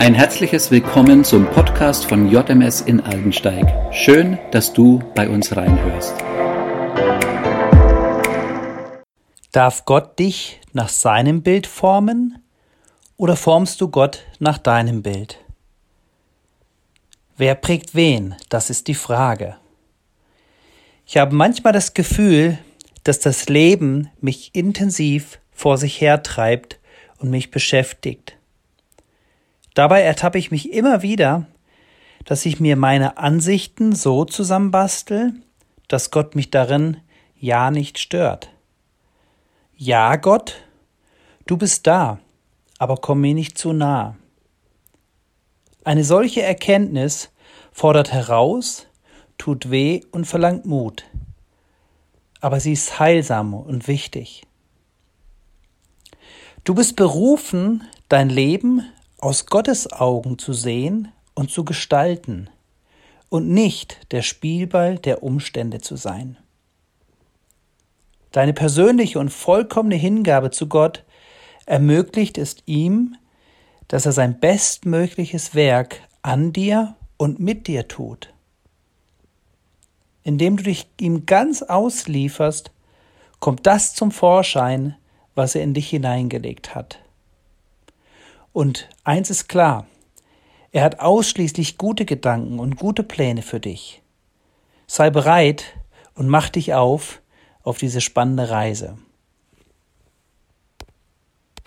Ein 0.00 0.14
herzliches 0.14 0.70
Willkommen 0.70 1.24
zum 1.24 1.44
Podcast 1.50 2.06
von 2.06 2.30
JMS 2.30 2.82
in 2.82 3.00
Aldensteig. 3.00 3.92
Schön, 3.92 4.38
dass 4.52 4.72
du 4.72 5.02
bei 5.16 5.28
uns 5.28 5.56
reinhörst. 5.56 6.14
Darf 9.50 9.84
Gott 9.84 10.16
dich 10.20 10.60
nach 10.72 10.88
seinem 10.88 11.42
Bild 11.42 11.66
formen 11.66 12.38
oder 13.16 13.34
formst 13.34 13.80
du 13.80 13.88
Gott 13.88 14.24
nach 14.38 14.58
deinem 14.58 15.02
Bild? 15.02 15.40
Wer 17.36 17.56
prägt 17.56 17.96
wen? 17.96 18.36
Das 18.48 18.70
ist 18.70 18.86
die 18.86 18.94
Frage. 18.94 19.56
Ich 21.06 21.16
habe 21.16 21.34
manchmal 21.34 21.72
das 21.72 21.92
Gefühl, 21.92 22.58
dass 23.02 23.18
das 23.18 23.48
Leben 23.48 24.10
mich 24.20 24.54
intensiv 24.54 25.40
vor 25.50 25.76
sich 25.76 26.00
hertreibt 26.00 26.78
und 27.18 27.30
mich 27.30 27.50
beschäftigt. 27.50 28.37
Dabei 29.78 30.02
ertappe 30.02 30.38
ich 30.38 30.50
mich 30.50 30.72
immer 30.72 31.02
wieder, 31.02 31.46
dass 32.24 32.44
ich 32.46 32.58
mir 32.58 32.74
meine 32.74 33.16
Ansichten 33.16 33.94
so 33.94 34.24
zusammenbastel, 34.24 35.34
dass 35.86 36.10
Gott 36.10 36.34
mich 36.34 36.50
darin 36.50 36.96
ja 37.38 37.70
nicht 37.70 38.00
stört. 38.00 38.50
Ja, 39.76 40.16
Gott, 40.16 40.56
du 41.46 41.56
bist 41.56 41.86
da, 41.86 42.18
aber 42.78 42.96
komm 42.96 43.20
mir 43.20 43.34
nicht 43.34 43.56
zu 43.56 43.72
nah. 43.72 44.16
Eine 45.84 46.02
solche 46.02 46.42
Erkenntnis 46.42 47.30
fordert 47.70 48.12
heraus, 48.12 48.88
tut 49.38 49.70
weh 49.70 50.00
und 50.10 50.24
verlangt 50.24 50.66
Mut. 50.66 51.04
Aber 52.40 52.58
sie 52.58 52.72
ist 52.72 52.98
heilsam 52.98 53.54
und 53.54 53.86
wichtig. 53.86 54.42
Du 56.64 56.74
bist 56.74 56.96
berufen, 56.96 57.84
dein 58.08 58.28
Leben 58.28 58.82
aus 59.18 59.46
Gottes 59.46 59.92
Augen 59.92 60.38
zu 60.38 60.52
sehen 60.52 61.12
und 61.34 61.50
zu 61.50 61.64
gestalten 61.64 62.48
und 63.28 63.48
nicht 63.48 64.12
der 64.12 64.22
Spielball 64.22 64.98
der 64.98 65.22
Umstände 65.22 65.80
zu 65.80 65.96
sein. 65.96 66.36
Deine 68.32 68.52
persönliche 68.52 69.18
und 69.18 69.30
vollkommene 69.30 69.96
Hingabe 69.96 70.50
zu 70.50 70.68
Gott 70.68 71.04
ermöglicht 71.66 72.38
es 72.38 72.56
ihm, 72.66 73.16
dass 73.88 74.06
er 74.06 74.12
sein 74.12 74.38
bestmögliches 74.38 75.54
Werk 75.54 76.00
an 76.22 76.52
dir 76.52 76.94
und 77.16 77.40
mit 77.40 77.66
dir 77.66 77.88
tut. 77.88 78.32
Indem 80.22 80.58
du 80.58 80.64
dich 80.64 80.86
ihm 81.00 81.26
ganz 81.26 81.62
auslieferst, 81.62 82.70
kommt 83.40 83.66
das 83.66 83.94
zum 83.94 84.10
Vorschein, 84.10 84.94
was 85.34 85.54
er 85.54 85.62
in 85.62 85.74
dich 85.74 85.88
hineingelegt 85.88 86.74
hat. 86.74 86.98
Und 88.52 88.88
eins 89.04 89.30
ist 89.30 89.48
klar, 89.48 89.86
er 90.70 90.82
hat 90.84 91.00
ausschließlich 91.00 91.78
gute 91.78 92.04
Gedanken 92.04 92.58
und 92.58 92.76
gute 92.76 93.02
Pläne 93.02 93.42
für 93.42 93.60
dich. 93.60 94.02
Sei 94.86 95.10
bereit 95.10 95.64
und 96.14 96.28
mach 96.28 96.48
dich 96.48 96.74
auf 96.74 97.22
auf 97.62 97.78
diese 97.78 98.00
spannende 98.00 98.50
Reise. 98.50 98.98